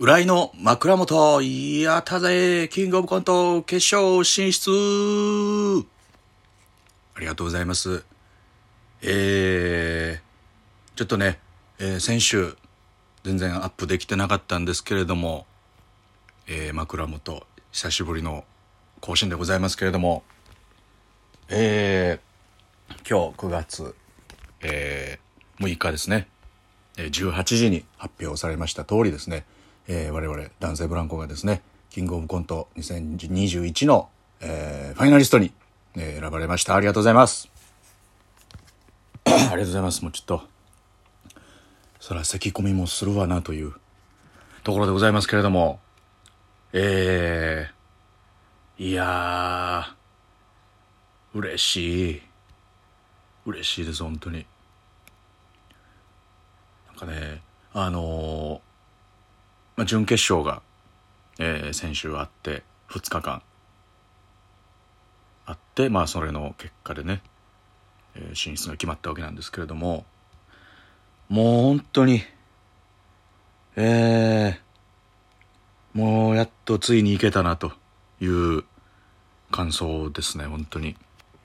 [0.00, 4.70] 浦井の枕元、やったぜ、キングオブコント決勝進出
[7.16, 8.04] ありがとうございます。
[9.02, 11.40] えー、ちょっとね、
[11.80, 12.56] えー先週、
[13.24, 15.46] 全然アップできてなかったんですけれども、
[16.46, 18.44] えー枕元、久しぶりの
[19.00, 20.22] 更新でございますけれども、
[21.48, 23.96] えー、今日9月、
[24.60, 26.28] えー6日ですね。
[26.94, 29.44] 18時に発表されました通りですね、
[29.88, 35.52] えー我々男性ブランコがですねキングオブコント2021の、えーファイナリストに、
[35.96, 36.74] えー選ばれました。
[36.76, 37.48] ありがとうございます。
[39.24, 40.02] ありがとうございます。
[40.02, 40.42] もうちょっと
[41.98, 43.74] そら咳込みもするわなという
[44.62, 45.80] ところでございますけれども
[46.72, 52.22] えー、いやー嬉しい。
[53.46, 54.44] 嬉しいです本当に。
[56.88, 58.67] なんかねあのー
[59.78, 60.60] まあ、準決勝が、
[61.38, 63.42] えー先週あって2日間。
[65.46, 67.22] あってまあそれの結果でね、
[68.16, 70.04] えー進出が決まったわけなんですけれども
[71.28, 72.22] もう本当に
[73.76, 77.70] えー、もうやっとついに行けたなと
[78.20, 78.64] いう
[79.52, 80.96] 感想ですね本当に。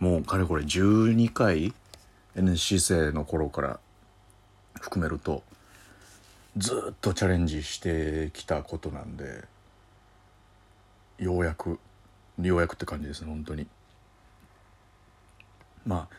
[0.00, 1.74] もうかれこれ12回
[2.34, 3.78] NSC 生の頃から
[4.80, 5.42] 含めると
[6.56, 9.44] ずっとチャレンジしてきたことなんで
[11.18, 11.78] ようやく
[12.40, 13.66] ようやくって感じですね本当に
[15.86, 16.16] まあ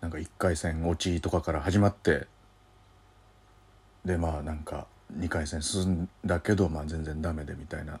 [0.00, 2.26] なんか1回戦落ちとかから始まって
[4.04, 4.86] でまあなんか
[5.18, 7.98] 2回戦進んだけど、まあ、全然ダメでみたいな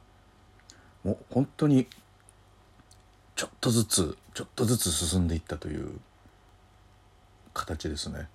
[1.02, 1.86] もう本当に
[3.34, 5.98] ちょっとずつちょっとずつ進んでいったという
[7.52, 8.28] 形ですね。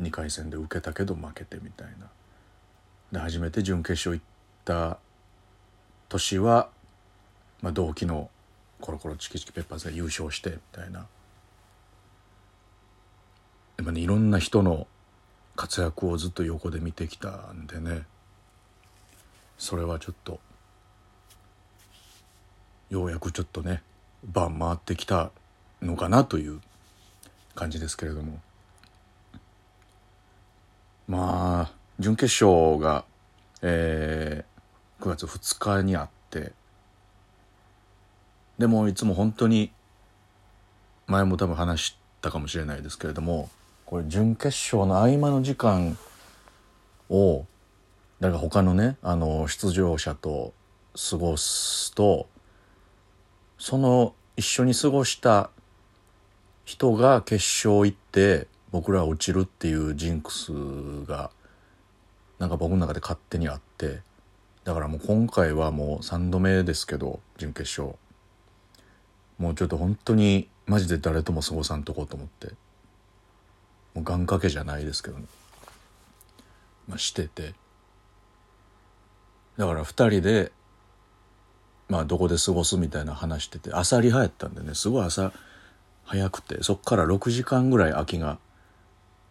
[0.00, 2.08] 2回戦で受けたけど負けてみたいな。
[3.12, 4.24] で初めて準決勝行っ
[4.64, 4.98] た
[6.08, 6.68] 年は、
[7.62, 8.30] まあ、同期の
[8.80, 11.06] コロコロチキチキペッパーズが優勝してみたいな。
[13.76, 14.86] でもねいろんな人の
[15.56, 18.02] 活躍をずっと横で見てきたんでね。
[19.58, 20.40] それはちょっと
[22.90, 23.82] ようやくちょっとね
[24.24, 25.30] 番回ってきた
[25.80, 26.60] のかなという
[27.54, 28.40] 感じですけれども。
[31.08, 33.04] まあ準決勝が、
[33.62, 34.54] えー
[35.04, 36.52] 9月2日にあって
[38.58, 39.70] でもいつも本当に
[41.06, 43.50] 前も多分話したかもしれないですけれども
[43.84, 45.98] これ準決勝の合間の時間
[47.10, 47.44] を
[48.20, 50.54] だから他のねあの出場者と
[51.10, 52.26] 過ごすと
[53.58, 55.50] その一緒に過ごした
[56.64, 60.50] 人が決勝行って僕ら落ちるっていうジンクス
[61.06, 61.30] が
[62.40, 64.00] なんか僕の中で勝手にあって
[64.64, 67.96] だからもう今回はもう3度目ですけど準決勝。
[69.38, 72.48] もうちょっと本当にマジで誰とも過ごさんとこうと思って。
[73.94, 75.26] もう願掛けじゃないですけどね。
[76.88, 77.54] まあしてて。
[79.56, 80.50] だから2人で
[81.88, 85.32] まあどこで過ごすみたいな話してて朝リハやったんでねすごい朝
[86.02, 88.38] 早くてそっから6時間ぐらい空きが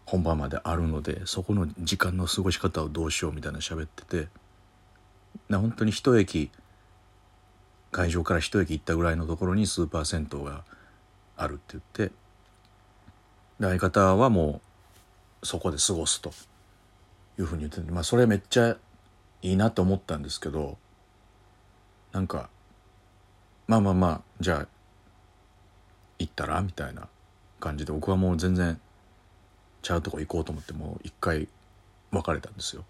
[0.06, 4.28] 本番まであるのでそこの時間の過ごし方をどうしようみたいな喋ってて
[5.50, 6.52] な本当に一駅
[7.92, 10.64] 会場から一駅行ったぐらいのところにスーパー銭湯が
[11.38, 12.14] あるって言って
[13.60, 14.62] で相方はも
[15.42, 16.32] うそこで過ごすと。
[17.40, 18.78] いうふうに言っててまあそれめっちゃ
[19.42, 20.78] いいなと思ったんですけど
[22.12, 22.50] なんか
[23.68, 24.68] まあまあまあじゃあ
[26.20, 27.08] 行ったらみたいな
[27.60, 28.80] 感じで僕はもう全然
[29.84, 31.48] ちゃうとこ行こうと思ってもう一回
[32.12, 32.84] 別れたんですよ。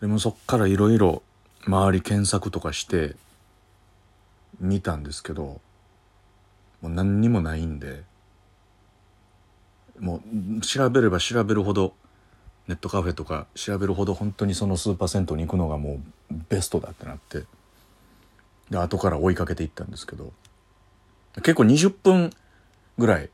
[0.00, 1.22] でもそっからいろいろ
[1.66, 3.14] 周り検索とかして
[4.60, 5.60] 見たんですけども
[6.84, 8.02] う何にもないんで
[10.00, 10.20] も
[10.58, 11.94] う調べれば調べるほど
[12.66, 16.00] ネットカフェとか調べるほど本当にそのスーパー銭湯に行くのがも
[16.30, 17.44] うベストだってなって
[18.70, 20.32] で後から追いかけていったんですけど
[21.36, 22.32] 結構20分
[22.98, 23.30] ぐらい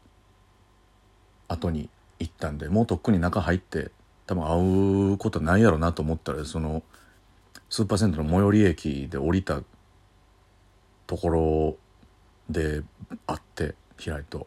[1.48, 3.90] 後に行ったんでもうとっくに中入って
[4.26, 6.82] 多分会うことないやろなと思ったらその
[7.70, 9.62] スーパー銭湯の最寄り駅で降りた
[11.06, 11.76] ところ
[12.50, 12.82] で
[13.26, 14.46] 会って平井と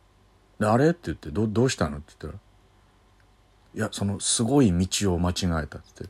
[0.60, 2.42] 「であれ?」って言ってど「どうしたの?」って言ったら
[3.74, 6.04] 「いやそのすごい道を間違えた」って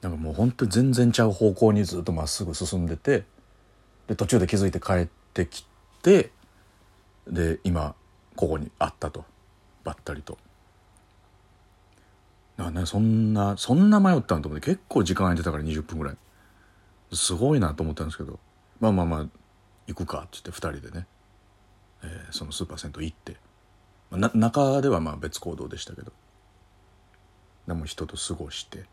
[0.00, 3.24] なんかもう本当に全然ちゃう方向にずっとまっすぐ進んでて
[4.08, 5.66] で途中で気づいて帰ってき
[6.02, 6.32] て
[7.26, 7.94] で今
[8.42, 9.24] ここにあったと。
[9.84, 10.36] ばったりと。
[12.56, 16.16] だからねそんなそんな迷ったんと思って結構時間空いてたから20分ぐらい。
[17.12, 18.40] すごいなと思ったんですけど。
[18.80, 19.26] まあまあまあ
[19.86, 21.06] 行くかって言って2人でね、
[22.02, 23.36] えーそのスーパー銭湯行って、
[24.10, 26.10] まあ中ではまあ別行動でしたけど。
[27.68, 28.86] でも人と過ごして。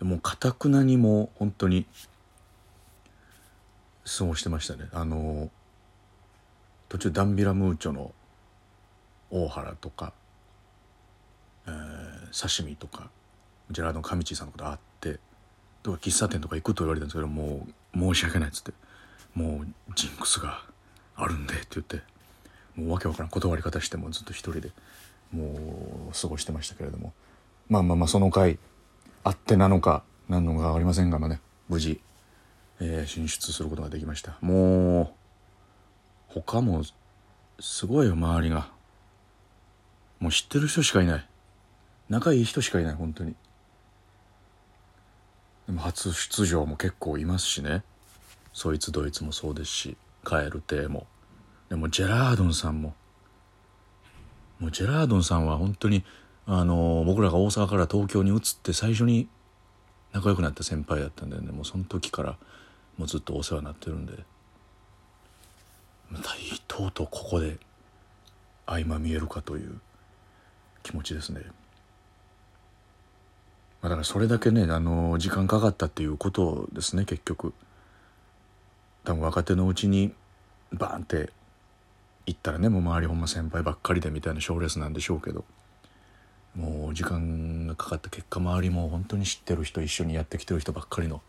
[0.00, 1.86] でもうかたくなにも本当に
[4.04, 4.88] 過ごしてましたね。
[4.92, 5.52] あの
[6.88, 8.12] 途中ダンビラムーチョの
[9.34, 10.12] 大原とか、
[11.66, 13.10] えー刺身とか
[13.70, 15.20] ジェラードン上地さんのことあって
[15.84, 17.64] とか喫茶店とか行くと言われたんですけども
[17.94, 18.72] う申し訳ないっつって
[19.34, 20.64] もうジンクスが
[21.14, 22.00] あるんでって言って
[22.74, 24.70] もうわけわからん断り方してもずっと一人で
[25.32, 27.12] もう過ごしてましたけれども。
[27.68, 28.58] まあまあまあその回
[29.22, 32.00] あってなのか何のか分かりませんがまあね無事、
[32.80, 34.36] えー進出することができました。
[34.40, 35.08] もう
[36.28, 36.82] 他も
[37.60, 38.68] すごいよ周りが。
[40.20, 41.28] もう知ってる人しかいない。
[42.08, 43.34] 仲いい人しかいない本当に。
[45.66, 47.82] でも初出場も結構いますしね。
[48.52, 51.06] そいつドイツもそうですしカエル亭も。
[51.68, 52.94] でもジェラードンさんも。
[54.60, 56.04] もうジェラードンさんは本当に
[56.46, 59.28] あの僕らが大阪から東京に移って最初に
[60.12, 61.50] 仲良くなった先輩だったんでね。
[61.50, 62.36] もうその時から
[62.96, 64.12] もうずっとお世話になってるんで。
[66.10, 66.30] また
[66.68, 67.58] とうとうここで
[68.66, 69.80] 相まみえるかという。
[70.84, 71.40] 気持ちですね。
[73.82, 77.52] ま、だからそれだけねあの時間かかったっていうことですね結局。
[79.02, 80.14] 多分若手のうちに
[80.72, 81.30] バーンって
[82.26, 85.44] 行ったらねもう周りほんま先輩ばっかりでみたいな賞レースなんでしょうけど。
[86.54, 91.20] もう時間がかかった結果周りも本当に知ってる人一緒にやってきてる人ばっかりの、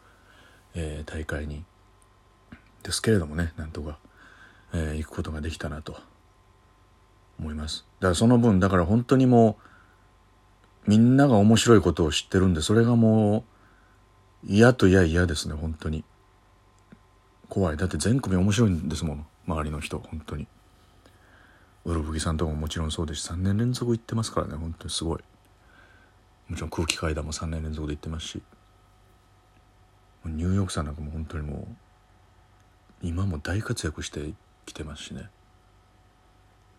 [0.76, 1.64] えー大会に。
[2.84, 3.98] ですけれどもねなんとか、
[4.72, 5.98] えー行くことができたなと。
[7.40, 7.86] 思います。
[8.00, 9.58] だからその分だから本当にも
[10.88, 13.46] うみんなが面白いことを知ってるんでそれがも
[14.44, 16.04] う嫌と嫌嫌ですね本当に。
[17.50, 17.78] 怖い。
[17.78, 19.26] だって全組面白いんですもの。
[19.48, 20.48] 周りの人本当に。
[21.86, 24.90] ウルフギさんとかももちろんそうですし3年連続行ってますからね本当に。
[24.92, 25.20] すごい。
[26.50, 28.42] もちろん空気階段も3年連続で行ってますし。
[30.26, 31.76] ニューヨークさんなんかも本当にもう
[33.04, 34.34] 今も大活躍して
[34.66, 35.30] きてますしね。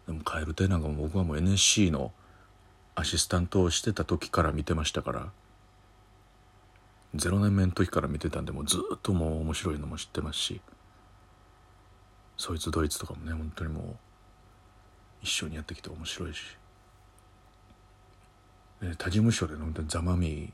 [0.06, 2.12] でもカエル亭なんかも僕はもう NSC の
[2.94, 5.30] アシスタントをしてた時から見てましたから
[7.14, 10.60] 0年目の時から見てたんでもうずっともう面白いのも知ってますし
[12.36, 13.84] そいつドイツとかもね本当にもう
[15.22, 16.40] 一緒にやってきて面白いし。
[18.98, 20.50] 他事務所での本当にザ・マミィ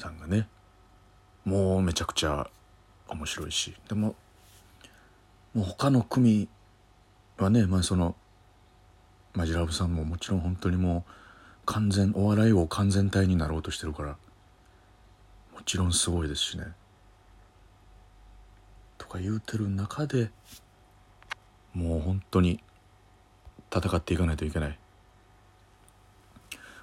[0.00, 0.48] さんがね
[1.44, 2.48] もうめちゃくちゃ
[3.08, 3.74] 面白いし。
[3.88, 4.14] でも
[5.54, 6.48] もう他の組
[7.44, 8.16] はねまあその
[9.34, 11.12] マジラブさんももちろん本当にもう
[11.66, 14.16] 完全お笑いを完全体になろうとしてるから
[15.54, 16.64] もちろんすごいですしね。
[18.96, 20.30] とか言うてる中で
[21.74, 22.60] もう本当に
[23.74, 24.78] 戦っていかないといけない。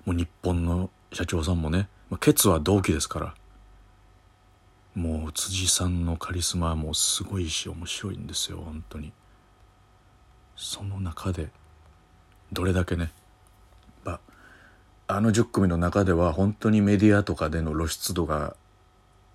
[0.06, 3.36] もう日本の社長さんもね、まあ、ケツは同期ですから
[4.94, 9.12] もう辻さんのカリスマはもうすごいし面白いんですよ本当に。
[10.56, 11.50] その中で
[12.52, 13.12] どれだけね、
[14.04, 14.20] ま
[15.08, 18.56] あ、あの10組の中では本当にメディアとかでの露出度が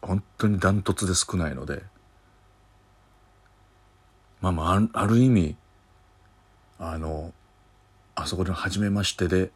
[0.02, 1.82] 本当にダントツで少ないので
[4.40, 5.56] まあまあある意味
[6.78, 7.32] あの
[8.14, 9.50] あそこで初めましてで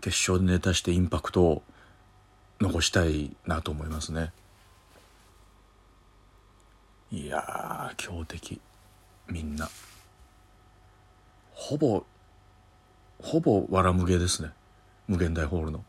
[0.00, 1.62] 決勝でネタしてインパクトを
[2.60, 4.32] 残したいなと思いますね。
[7.10, 8.60] いや強敵
[9.28, 9.68] みんな。
[11.54, 12.04] ほぼ
[13.22, 14.50] ほぼわらむげですね。
[15.08, 15.84] 無限大ホールの。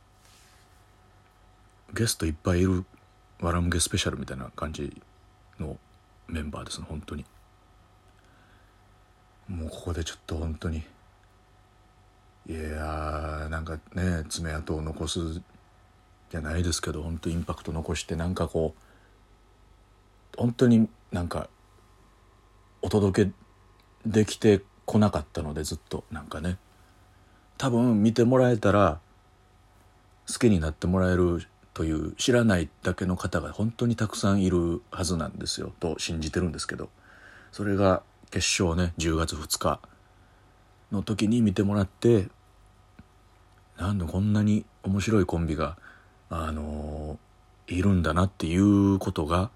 [1.94, 2.86] ゲストいっぱいいる
[3.42, 5.02] わらむげスペシャルみたいな感じ
[5.60, 5.78] の
[6.28, 7.26] メンバーですね本当に。
[9.48, 10.84] もうここでちょっと本当に。
[12.48, 15.42] いやーなんかね爪痕を残す
[16.30, 21.50] じゃないですけど本当インパクト残してなんかこう本当になんか
[22.82, 23.32] お届け
[24.06, 24.62] できて
[24.96, 26.58] こなかったのでずっとなんかね。
[27.58, 29.02] 多分見てもらえたら
[30.26, 35.74] 好きになってもらえるという知らないだけの方が本当にたくさんいるはずなんですよ。
[35.82, 36.88] と信じてるんですけど。
[37.52, 39.82] それが決勝ね10月2日
[40.94, 42.30] の時に見てもらって
[43.76, 45.78] なんでこんなに面白いコンビが
[46.30, 47.20] あの
[47.68, 49.52] いるんだなっていうことが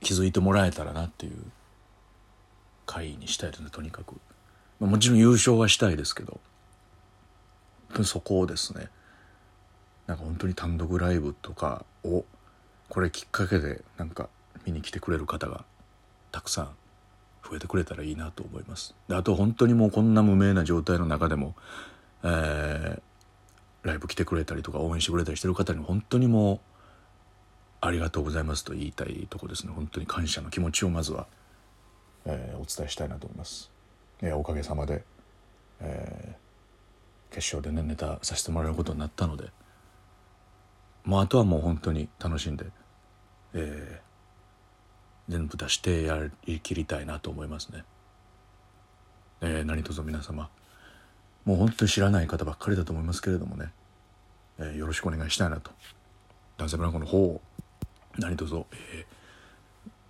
[0.00, 1.42] 気づいてもらえたらなっていう。
[2.86, 4.14] 回にしたいですねとにかく、
[4.80, 6.40] まあ、もちろん優勝はしたいですけど。
[7.92, 8.88] 当にそこをですね
[10.06, 12.24] なんか本当に単独ライブとかを
[12.88, 14.28] これきっかけでなんか
[14.64, 15.64] 見に来てくれる方が
[16.32, 16.70] たくさん
[17.48, 18.94] 増えてくれたらいいなと思います。
[19.08, 21.54] であと本当にもうこんな無名な状態の中でも、
[22.22, 23.00] えー、
[23.82, 26.60] ライブ来てくれたりとか応援してくれたりしてる方に本当にもう
[27.80, 29.72] ありがとうございますと言いたいとこですね。
[29.74, 31.26] 本当に感謝の気持ちをまずは、
[32.26, 33.70] えー、お伝えしたいなと思います、
[34.20, 35.04] えー、おかげさまで、
[35.80, 39.50] えー、決勝でねネタさせてもらえることになったので
[41.04, 42.66] もうあとはもう本当に楽しんで、
[43.54, 47.84] えー、全部出してやりきりたいなと思いますね、
[49.40, 50.48] えー、何卒皆様
[51.44, 53.72] もう本当に知らない方ばっかりだと思いますけれどもね、
[54.58, 55.72] えー、よろしくお願いしたいなと。
[56.56, 57.40] 男性ブランコの方を
[58.18, 58.64] 何卒、えー、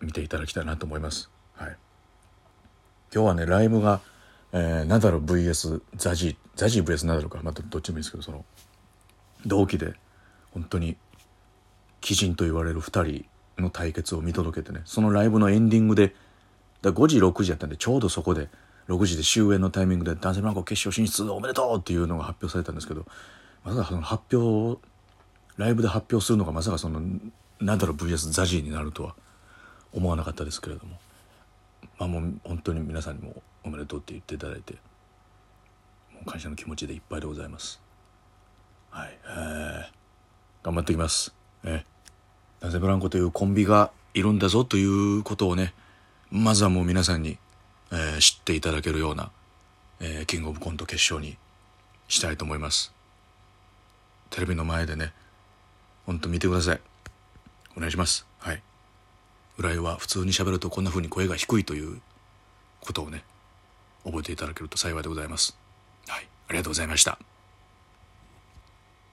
[0.00, 1.30] 見ていただきたいなと思います。
[1.54, 1.76] はい、
[3.14, 4.00] 今日はねライブが、
[4.52, 8.44] えー、ナダル VS ザジーザジー VS ナダルかまたどっちもいいですけどその
[9.44, 9.94] 同期で
[10.52, 10.96] 本当に
[12.04, 13.24] 鬼人と言われる2
[13.56, 16.14] 人の対決を見届けてねそのライブのエンディングで
[16.80, 18.48] だ5時6時やったんでちょうどそこで
[18.88, 23.06] 6時で終演のタイミングで「男性ブランコ決勝進出おめでとう!」っていうのが発表されたんですけど
[23.62, 24.80] まさかその発表
[25.58, 27.00] ライブで発表するのがまさかその
[27.60, 29.14] ナダル VS ザジーになるとは
[29.92, 30.98] 思わなかったですけれども
[31.98, 34.74] まあもう本当に皆さんにもおめでとうって言っていただいて
[36.12, 37.80] もう感謝の気持ちでいっぱいでございます。
[38.90, 39.18] はい。
[39.24, 39.84] えー、
[40.62, 41.34] 頑張っていきます。
[41.64, 41.84] え
[42.60, 45.74] なぜブランコというコンビがいるんだぞということをね
[46.30, 47.38] まずはもう皆さんに、
[47.90, 49.30] えー、知っていただけるような、
[50.00, 51.36] えー、キングオブコント決勝に
[52.08, 52.92] したいと思います。
[54.30, 55.12] テレビの前でね
[56.06, 56.80] ほんと見てください。
[57.76, 58.26] お願いします。
[58.38, 58.62] はい。
[59.58, 62.00] 浦井は普通に喋るとこんな風に声が低いという
[62.80, 63.24] ことをね
[64.04, 65.56] 覚えていただけると幸いでございます。
[66.08, 66.28] はい。
[66.48, 67.18] ありがとうございました。